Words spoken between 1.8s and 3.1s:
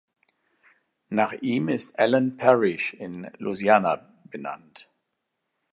Allen Parish